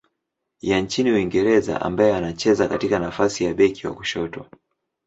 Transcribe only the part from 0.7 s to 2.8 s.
nchini Uingereza ambaye anacheza